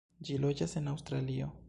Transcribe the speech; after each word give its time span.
Ĝi 0.29 0.37
loĝas 0.45 0.73
en 0.81 0.91
Aŭstralio. 0.95 1.55